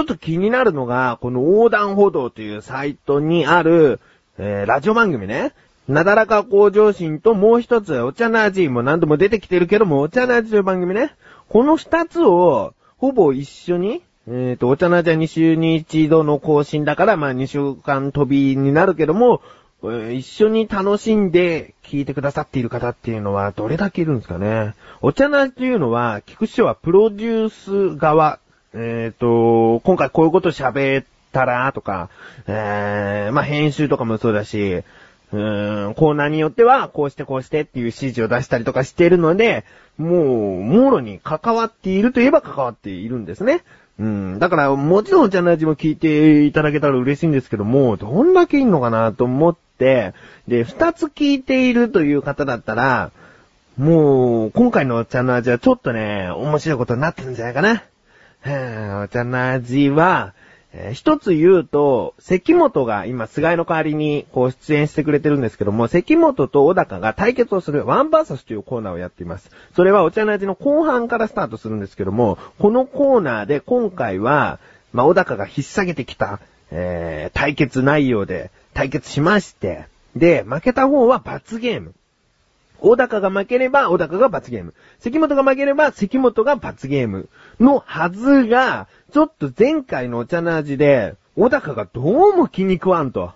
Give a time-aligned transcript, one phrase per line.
[0.00, 4.00] ちょっと気になるのが、この横断歩道というサイトにある、
[4.38, 5.52] えー、ラジオ番組ね。
[5.88, 11.14] なだらか向上心ともう一つ、お茶の味も何度も出てきてるけども、お茶の味という番組ね。
[11.50, 19.42] この二つを、ほぼ一緒に、えっ、ー、と、お茶の味は2週に一度の更新だから、まあ2週間飛びになるけども、
[19.82, 24.74] 一緒に楽しんで聞いてくださっている方っていうのはどれだけいるんですかね。
[25.02, 28.38] お茶の味というのは、聞く人はプロデュース側、
[28.74, 32.08] えっ、と、今回こういうこと喋ったらとか、
[32.46, 34.82] えー、まあ、編集とかもそうだし、
[35.32, 39.64] うーん、コーナーによっては、こうしてこうしてっていう指示を出したりとかしているので、
[39.98, 43.62] もう、もろに関わっているといえば関わっているんですね。
[43.98, 44.38] うん。
[44.38, 50.14] だから、もちろんお茶の味も聞いていただけたら嬉しいんですけども、どんだけいんのかなと思って、
[50.48, 53.10] で、二つ聞いているという方だったら、
[53.76, 57.84] もう、今回のお茶の味はちょっとね、面白いことになってるんじゃないかな。
[58.44, 60.34] お茶の味は、
[60.72, 69.50] えー、一つ言うと、関本が今、菅井の代わりに、こう、出演してくれてるんですけども、関本と小高が対決をするワンバーサスというコーナーをやっています。
[69.74, 74.58] それはお茶の味の後半からスタートするんですけども、このコーナーで今回は、
[74.92, 81.94] まあ、小高が引っ提げてきた、えー、対決内容で対決しまして、で、負けた方は罰ゲーム。
[82.80, 84.74] 小高が負ければ、小高が罰ゲーム。
[84.98, 87.28] 関本が負ければ、関本が罰ゲーム。
[87.58, 93.32] のはずが、ちょっと前回のお茶の味で、小高がどうも気に食わんと。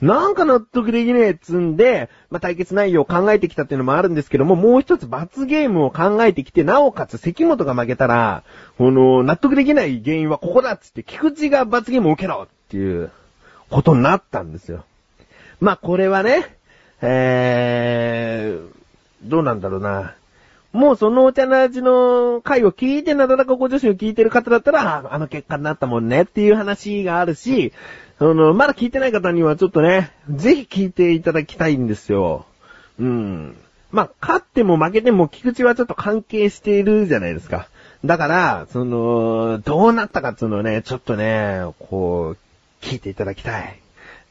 [0.00, 8.44] なんか納得できねえっつんで、まあ、対決内容を考えてきたっていうのもあるんですけども、もう一つ罰ゲームを考えてきて、なおかつ関本が負けたら、
[8.76, 13.10] この、納得できない原因はここだっつって、菊池が罰ゲームを受けろっていう
[13.70, 14.84] ことになったんですよ。
[15.60, 16.57] まあ、これはね、
[17.00, 18.70] えー、
[19.22, 20.14] どうなんだろうな。
[20.72, 27.72] もうそのお茶の味の回を聞いて、なだらかご女子を聞いてる方だったら、あの結果になったもんねっていう話があるし、
[28.18, 32.44] その、まだ聞いてない方にはちょっとね、ぜひ聞いていただきたいんですよ。
[32.98, 33.56] うん。
[33.90, 37.68] まあ、勝っても負けても菊池はちょっと関係しているじゃないですか。
[38.04, 43.80] だから、その、どうなったかっていうのをね、ちょっとね、こう、聞いていただきたい。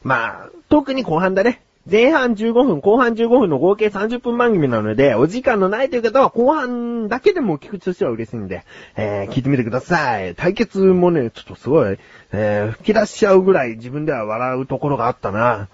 [0.02, 1.62] まあ、特に後半だね。
[1.90, 8.64] 前半15分、後半15分の合計30分番組なので、お時間のないという方は後半だけでも聞くとしては嬉しいんで、
[8.96, 10.34] えー、聞いてみてください。
[10.34, 11.98] 対決もね、ちょっとすごい、
[12.32, 15.68] えー、吹き出しちゃうぐらい自分では笑うところがあったな。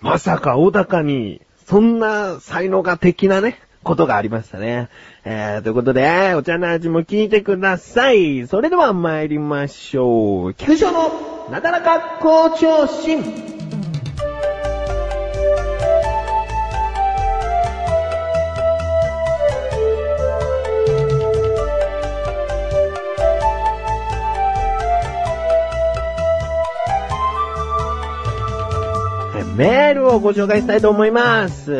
[0.00, 4.88] まさか小高に、そんな才能が的なね、ことがありましたね。
[5.24, 8.48] えー、ということで、お茶の味も聞いてください。
[8.48, 10.54] それでは参りましょう。
[10.54, 11.12] 菊池の
[11.48, 13.59] なだらか校長心。
[29.56, 31.72] メールをご紹介したいと思います。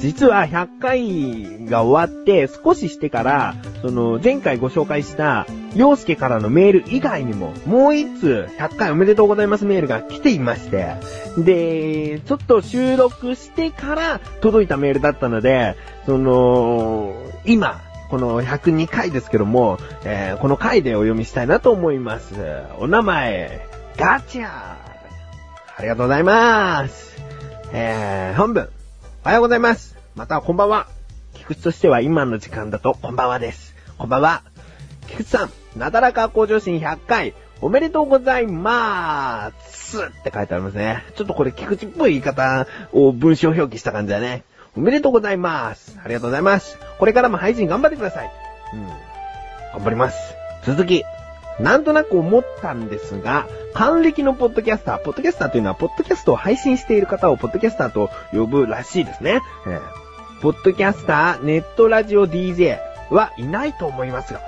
[0.00, 10.94] 実は100回が終わって少ししてから、その前回ご紹介した洋介からのメール以外にももう一通100回おめでとうございますメールが来ていまして、
[11.36, 15.76] で、ちょっと収録してから届いたメールだったので、
[16.06, 22.34] その、今、この102回ですけども、えー、この回でお読みしたいなと思います。
[22.78, 23.66] お名前、
[23.96, 24.93] ガチャ
[25.76, 27.16] ありがとうございます。
[27.72, 28.68] えー、本文。
[29.24, 29.96] おはようございます。
[30.14, 30.86] またこんばんは。
[31.34, 33.74] 菊池としては今の時間だとこんばんはです。
[33.98, 34.44] こんばんは。
[35.08, 41.04] 菊池さん、なだらか向上心100回、おめでとうございまーすって書いてありますね。
[41.16, 44.44] ちょっとこれ菊池っぽい言い方を文章表記した感じだね。
[44.76, 45.98] おめでとうございます。
[46.04, 46.78] ありがとうございます。
[47.00, 48.30] これからも配信頑張ってください。
[48.74, 48.86] うん。
[49.72, 50.34] 頑張ります。
[50.64, 51.04] 続き。
[51.60, 59.40] なんとなく思ったんですが、還暦のポッドキャスター、ポッドキャスターというのは、ポッドキャストを配信している方をポッドキャスターと呼ぶらしいですね。
[59.66, 59.80] えー、
[60.40, 62.78] ポッドキャスター、ネットラジオ DJ
[63.10, 64.40] はいないと思いますが、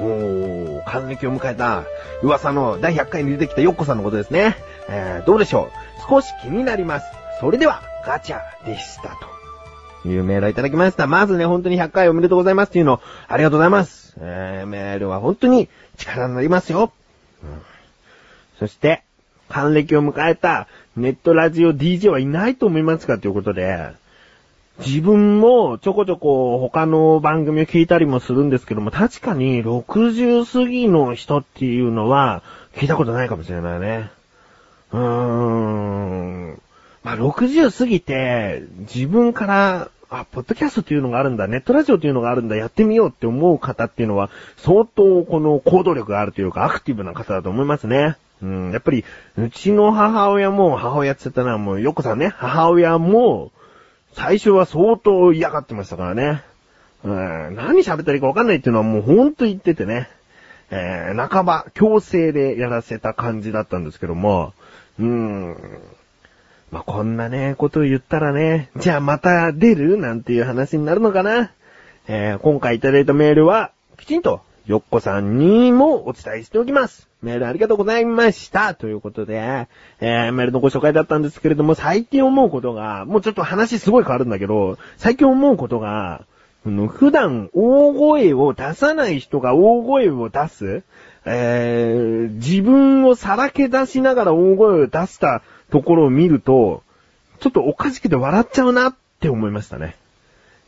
[0.00, 1.82] おー、還暦を迎えた
[2.22, 4.56] 噂の第100回に出てきたヨッコさんのことですね。
[4.88, 5.70] えー、どうでしょ
[6.08, 6.10] う？
[6.10, 7.06] 少し気になります。
[7.40, 9.37] それでは、ガチャでしたと。
[10.04, 11.06] いうメールをいただきました。
[11.06, 14.16] まずね、本当に100回おめでとうございますっていうの、ありがとうございます。
[14.20, 16.92] えー、メールは本当に力になりますよ。
[17.42, 17.62] うん、
[18.58, 19.02] そして、
[19.48, 23.92] 還暦を迎えたネットラジオ DJ はいないと思いますかということで、
[24.80, 32.42] 自分もちょこちょこ他の番組を聞いたりもするんですけども、確かに60過ぎの人っていうのは
[32.74, 34.10] 聞いたことないかもしれないね。
[34.92, 35.00] うー
[36.54, 36.62] ん。
[37.08, 48.16] まあ、60過ぎて自分からあ、ポッドキャストっていうのがあるんだ、ネットラジオっていうのがあるんだ、やってみようって思う方っていうのは、相当この行動力があるというか、アクティブな方だと思いますね。
[48.42, 49.04] うん、やっぱり、
[49.38, 53.52] うちの母親も、母親って言ったのはもう、よこさんね、母親も、
[54.12, 56.42] 最初は相当嫌がってましたからね。
[57.04, 60.08] うん、何喋ったらいいかわかんないっていうのはもうほんと言っててね。
[60.70, 64.52] えー、半ば強制でやらせた感じだったんですけども、
[64.98, 65.82] うーん。
[66.70, 71.50] まあ、こんなね、ことを言ったらね、じゃあまた出るなんていう話になるのかな？
[72.08, 77.08] えー、今回いただいたメールは、きちんと、よっこさんにもお伝えしておきます。
[77.22, 78.74] メールありがとうございました。
[78.74, 79.66] ということで、
[80.00, 86.26] えー、メールのご紹介だったんですけれども、最近思うことが、もうちょっと話すごい変わるんだけど、最近思うことが、
[86.64, 90.82] 普段大声を出さない人が大声を出す、
[91.24, 96.82] えー、自分をさらけ出しながら大声を出したところを見ると、
[97.40, 99.96] ちょっとおかしくて笑っちゃうなって思いましたね。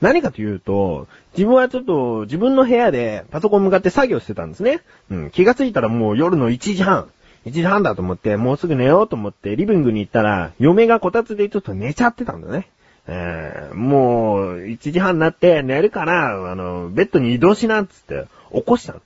[0.01, 4.81] 何かというと、自分はちょっと自分の部屋でパソコン向かって作業してたんですね。
[5.11, 7.11] うん、気がついたらもう夜の1時半。
[7.47, 12.69] 1時半だと思って、もうすぐ寝ようと思ってリビングに行ったら、嫁がこたつでちょっと寝ちゃってたんだね。
[13.07, 19.01] えー、もう、1時半になって寝るから、あの、ベッドに移動しなっつって、起こしたの。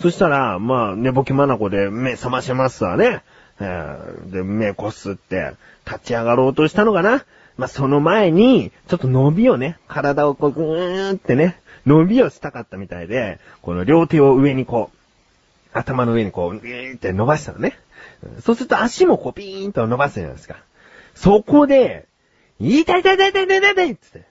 [0.00, 3.22] そしたら、まあ、寝ぼけまなこで目覚ましますわね。
[3.60, 5.52] えー、で、目こすって、
[5.86, 7.24] 立ち上がろうとしたのかな？
[7.56, 14.96] まあ、その前に、ちょっと伸びをね、体をこう、ぐーってね、伸びをしたかったみたいで、この両手を上にこう、
[15.78, 17.78] 頭の上にこう、ぐーって伸ばしたのね。
[18.40, 20.56] そうすると足もこう、ピーンと伸ばすじゃないですか。
[21.14, 22.06] そこで、
[22.58, 24.22] 痛い痛い痛い痛い痛い痛いって。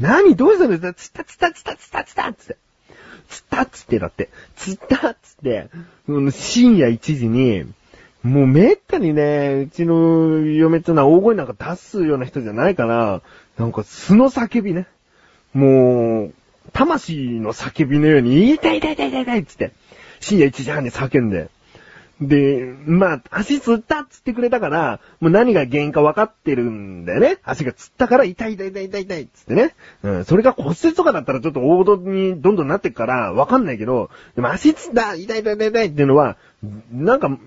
[0.00, 0.34] 何？
[0.34, 0.78] どうしたの？
[0.94, 2.56] つったつったつったつったつったつって。
[3.28, 4.30] つったっつってだって。
[4.56, 5.68] つったっつって、
[6.32, 7.64] 深夜1時に、
[8.22, 13.22] もうめったにね、うちの嫁ってのは大声なんか出すような人じゃないから、
[13.56, 14.86] なんか素の叫びね。
[15.54, 16.34] もう、
[16.72, 19.72] 魂の叫びのように、痛い痛い痛い痛い痛いっつって、
[20.20, 21.48] 深夜1時半に叫んで、
[22.18, 27.38] で、まあ、足つったっつってくれたから、もう何が原因か分かってるんだよね。
[27.44, 29.74] 足がつったから痛い痛い痛い痛い痛いっつってね。
[30.02, 36.38] うん、それが骨折とかだったらちょっと大事にどんどんなってくから分かんないけど、でも足つった痛い痛い痛い痛いっていうのは、
[36.90, 37.38] なんか、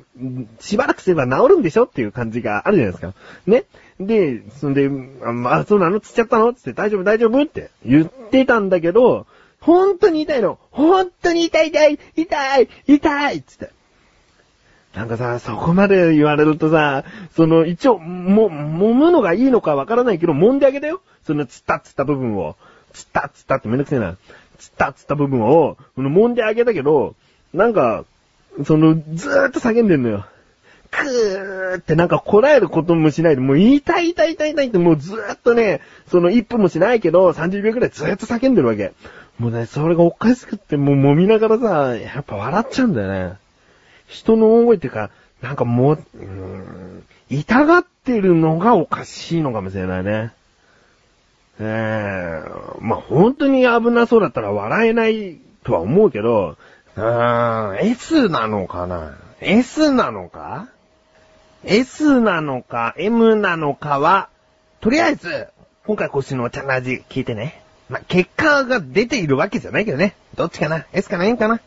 [0.60, 3.13] しばらくすれば治るんでしょっていう感じがあるじゃないですか。
[3.48, 3.63] ね。
[4.00, 4.88] で、そんで、
[5.24, 6.00] あ、あそうなの？
[6.00, 6.54] つっちゃったの？
[6.54, 7.42] つって大丈夫大丈夫？
[7.42, 9.25] って言ってたんだけど、
[9.62, 10.60] 本当に痛いの。
[10.69, 13.78] 本当に痛い痛い痛い痛いつって。
[14.94, 17.03] なんかさ、そこまで言われるとさ、
[17.36, 21.01] その、一応、も、揉むのがいいのかわからないけど、揉んであげたよ。
[21.25, 22.56] その、つったつった部分を。
[22.94, 24.18] つったつったってめんどくせえな。
[24.57, 27.15] つったつった部分を、その、揉んであげたけど、
[27.53, 28.03] なんか、
[28.65, 30.25] その、ずーっと叫んでんのよ。
[30.91, 38.94] くーってなんかこらえることもしないで、もう痛い痛い痛い痛いってもうずーっとね、その1分もしないけど、30秒くらいずーっと叫んでるわけ。
[39.38, 43.38] もうね、それがおかしくってもう揉みながらさ、やっぱ笑っちゃうんだよね。
[44.09, 45.11] 人の大声っていうか、
[45.41, 50.33] なんかもう、ん、痛がってるのがおかしいのかもしれないね。
[51.61, 56.57] ええー、まあ、本当に危なそうだったら笑えないとは思うけど、
[56.95, 60.69] うーん、S なのかな ?S なのか
[61.63, 64.29] ?S なのか ?M なのかは、
[64.81, 65.48] とりあえず、
[65.86, 67.62] 今回腰のお茶の味聞いてね。
[67.89, 70.15] まあ、結果が出ているわけじゃないけどね。
[70.36, 71.60] どっちかな ?S かな ?M かな？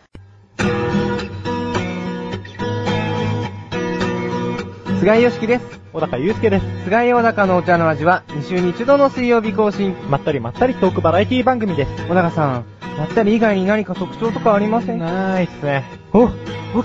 [5.02, 5.80] 菅井よしきです。
[5.92, 6.85] 小高祐介です。
[6.85, 9.97] 菅井小高のお茶の味は2週に1度の水曜日更新。
[10.09, 12.06] まったりまったりトークバラエティ番組です。
[12.06, 12.64] 小高さん、
[12.97, 15.00] まったり以外に何か特徴とかありません？
[15.00, 15.85] ないっすね。
[16.12, 16.28] お、お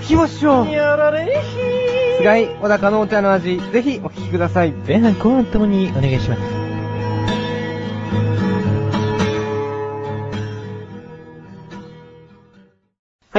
[0.00, 0.68] きましょう。
[0.68, 2.18] やられひー。
[2.18, 4.72] 菅井小高のお茶の味、ぜひお聞きください。
[4.72, 6.57] 前半後半ともにお願いします。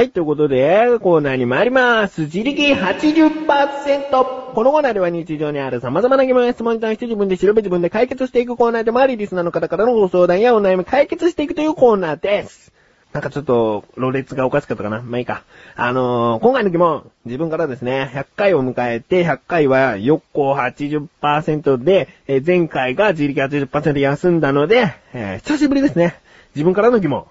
[0.00, 2.22] はい、ということで、コーナーに参ります。
[2.22, 4.54] 自力80%。
[4.54, 12.72] このコーナーでは日常にある様々な疑問や質問に対して自分で調べ自分で解決していくコーナーでもあり、リスナーの方からのご相談やお悩み解決していくというコーナーです。
[13.12, 15.42] なんかちょっと、ろれつがおかしかったかなまあいいか。
[15.76, 26.18] あのー、今回の疑問、自分からですね、100回を迎えて、100回は4個80%で、えー、前回が自力80%で休んだので、えー、久しぶりですね。
[26.54, 27.26] 自分からの疑問。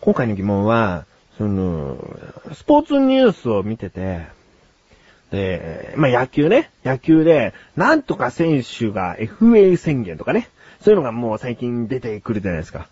[0.00, 1.06] 今回の疑問は、
[1.38, 1.96] その、
[2.52, 4.26] スポーツニュースを見てて、
[5.30, 6.70] で、まあ、野球ね。
[6.84, 10.48] 野球で、なんとか選手が FA 宣言とかね。
[10.80, 12.88] そういうのがもう最近出てくるじゃないですか。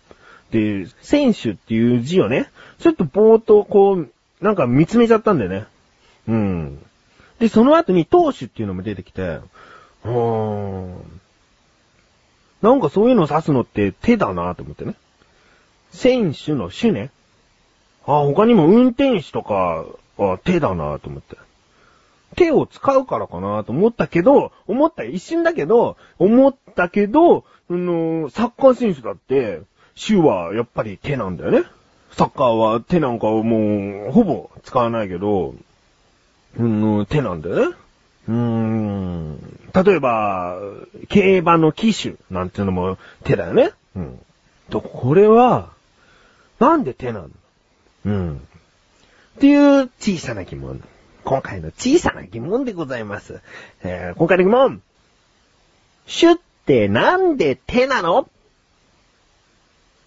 [0.51, 2.49] で、選手っていう字をね、
[2.79, 4.09] ちょっとぼーっとこう、
[4.41, 5.65] なんか見つめちゃったんだよね。
[6.27, 6.79] うん。
[7.39, 11.21] で、その後に投手っていうのも出てきて、うーん。
[12.61, 14.95] なんかそういうのを指すのって手だなと思ってね。
[15.91, 17.11] 選手の手ね。
[18.07, 19.85] あ、他にも運転手とか
[20.17, 21.37] は手だなと思って。
[22.35, 29.61] 手を使うからかなと思ったけど、思った一瞬だけど、思ったけど、あのーサッカー選手だって、
[29.95, 31.63] 手はやっぱり手なんだよね。
[32.11, 35.55] サッカーは手なんかもう、ほぼ使わないけど、
[36.57, 37.75] うん、手なんだよね。
[38.29, 39.39] うーん。
[39.73, 40.57] 例えば、
[41.09, 43.71] 競馬の騎手なんていうのも手だよね。
[43.95, 44.19] うん。
[44.69, 45.69] と、これは、
[46.59, 47.29] なんで手なの？
[48.07, 48.37] うん。
[48.37, 50.81] っていう小さな疑問。
[51.25, 53.41] 今回の小さな疑問でございます。
[53.83, 54.81] えー今回の疑問。
[56.05, 58.29] シュってなんで手なの？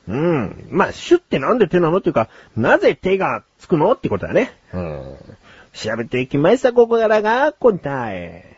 [0.08, 0.66] うん。
[0.70, 4.56] まあ、シュってなんで手なのっていうか、なぜ手がつくのってことだね。
[4.72, 5.16] うん。
[5.74, 8.56] 調べていきました、ここからが答え。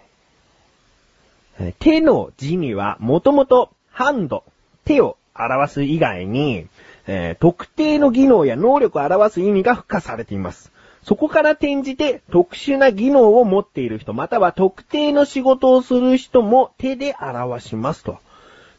[1.58, 4.44] えー手の字には、もともと、ハンド、
[4.84, 6.68] 手を表す以外に、
[7.06, 10.72] えー特定の技能や能力を表す意味が付加されています。
[11.04, 18.18] そこから転じて特殊な技能を持っている人、または特定の仕事をする人も手で表しますと。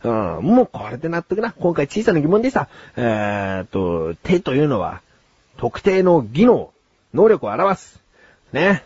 [0.03, 1.53] うん、もうこれで納得な。
[1.53, 2.69] 今回小さな疑問でした。
[2.95, 5.01] えーっと、手というのは、
[5.57, 6.71] 特定の技能、
[7.13, 7.99] 能力を表す。
[8.51, 8.83] ね。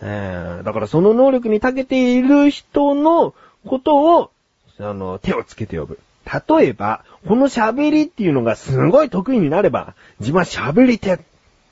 [0.00, 3.34] えーだからその能力に長けている人の
[3.66, 4.30] ことを、
[4.78, 5.98] あの、手をつけて呼ぶ。
[6.24, 11.20] 例えば、この喋りっていうのがすごい得意になれば、自分は喋り手。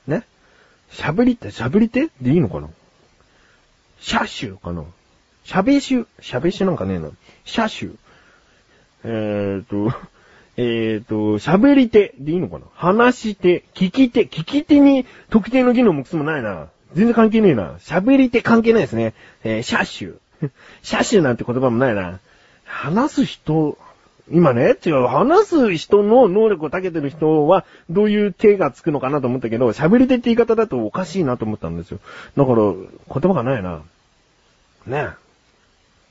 [0.07, 0.23] ね？
[0.91, 2.09] 喋り手、喋り手？
[2.21, 2.69] でいいのかな？
[3.99, 4.83] 車種かな？
[5.45, 7.09] 喋り手、喋り手なんかねえな。
[7.45, 7.91] 車種。
[9.03, 9.93] えーと、
[10.57, 12.65] えーと、喋り手でいいのかな？
[12.75, 16.67] 話し手、聞き手、聞き手に特定の技能もくすもないな。
[16.93, 17.77] 全然関係ねえな。
[17.79, 19.13] 喋り手関係ないですね。
[19.43, 20.51] えー、車種。
[20.81, 22.19] 車種なんて言葉もないな。
[22.65, 23.77] 話す人、
[24.31, 31.99] 今ね、違う、話す人の能力を長けてる人は、どういう手がつくのかなと思ったけど、喋り手って言い方だとおかしいなと思ったんですよ。
[32.37, 33.81] だから、言葉がないな。
[34.87, 35.21] ねえ。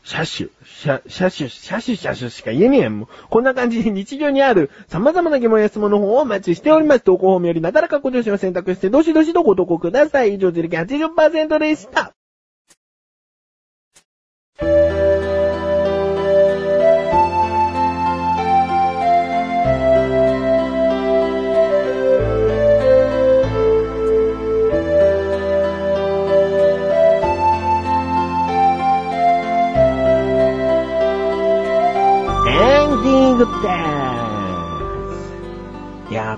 [0.03, 2.99] 車種、車、車種、車種、車種しか言えねえやん。
[2.99, 7.01] もうこんな感じで日常にある様々な疑問や質問の方をお待ちしております。
[7.03, 10.35] 投稿フォームよりなだらかご助手を選択して、どしどしとご投稿ください。
[10.35, 12.15] 以上、自力80%でした。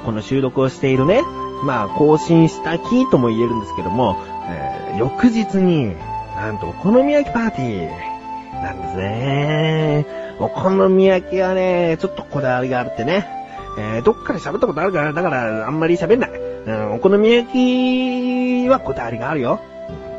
[0.04, 1.22] この収録をしているね、
[1.64, 4.16] まあ、更新した日とも言えるんですけども、
[4.48, 5.96] えー翌日に、
[6.36, 10.06] なんとお好み焼きパーティーなんですね。
[10.38, 13.26] お好み焼きはね、ちょっとこだわりがあるってね。
[13.78, 16.30] えーどっかで喋ったことあるから、だからあんまり喋んない。
[16.30, 19.60] うん、お好み焼きはこだわりがあるよ。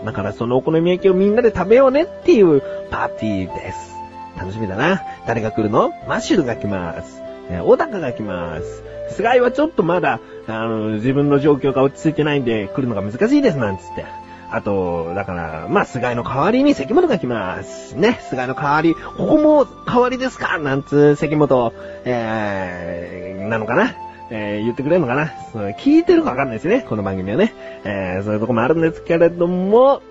[0.03, 3.93] だからそのお好み焼きをみんなで食べようねっていうパーティーです。
[4.35, 5.03] 楽しみだな。
[5.27, 5.91] 誰が来るの？
[6.07, 7.21] マッシュルが来ます。
[7.49, 8.83] えー、小高が来ます。
[9.15, 14.05] 菅井はちょっとまだ、あの、自分の状況が落ち着いてないんで来るのが難しいですなんつって。
[14.49, 17.95] あと、だから、まあ、菅井の代わりに関本が来ます。
[17.95, 20.59] ね、菅井の代わり、ここも代わりですか？
[20.59, 21.73] なんつ、関本、
[22.05, 23.95] えー、なのかな？
[24.29, 25.31] えー、言ってくれるのかな？
[25.51, 27.53] そ聞いてるかわかんないですね、この番組はね。
[27.83, 30.01] えー、そういうとこもあるんですけれども、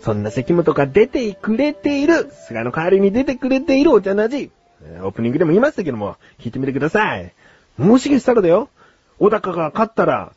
[0.00, 4.50] そんな関本が出てくれている、菅の代わりに出てくれているお茶の味。
[5.02, 7.32] オープニングでも言いましたけども、聞いてみてください。
[7.78, 8.68] もしかしたらだよ、
[9.18, 10.32] 小高が勝ったら、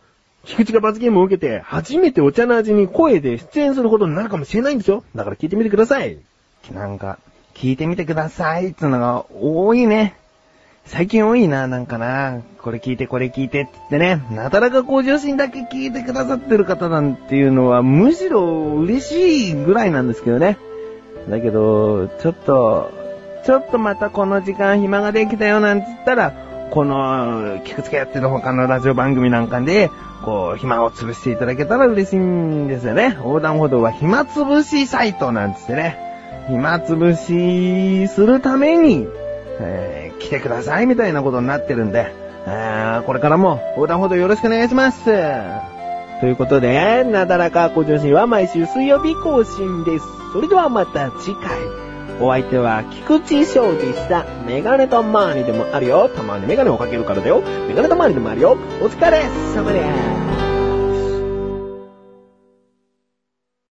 [0.45, 5.03] 菊池が罰ゲームを受けて、初めてお茶の味に声で出演することになるかもしれないんですよ。
[5.15, 6.17] だから聞いてみてください。
[6.73, 7.17] なんか、
[7.53, 10.15] 聞いてみてくださいってのが多いね。
[10.85, 12.41] 最近多いな、なんかな。
[12.61, 14.21] これ聞いて、これ聞いてって言ってね。
[14.31, 20.57] なだらか向上心だけ聞いてくださってる方なんていうのは、むしろ嬉しいぐらいなんですけどね。
[21.29, 22.91] だけど、ちょっと、
[23.45, 26.31] ちょっとまたこの時間暇ができたよなんて言ったら、
[26.71, 29.91] この、聞くつけやってる他のラジオ番組なんかで、
[30.23, 33.15] こう、暇を潰していただけたら嬉しいんですよね。
[33.17, 35.97] 横断歩道は暇つぶしサイトなんつってね。
[36.47, 39.07] 暇つぶしするために、
[39.59, 42.13] えー来てくださいみたいなことになってるんで、
[42.47, 45.03] えーこれからも横断歩道よろしくお願いします。
[46.21, 50.05] ということで、なだらか向上心は毎週水曜日更新です。
[50.31, 51.92] それではまた次回。
[52.19, 54.25] お相手は菊池翔でした。
[54.45, 56.09] メガネとマーニでもあるよ。
[56.09, 57.41] たまにメガネをかけるからだよ。
[57.67, 58.57] メガネとマーニでもあるよ。
[58.81, 59.23] お疲れ
[59.55, 60.32] 様です。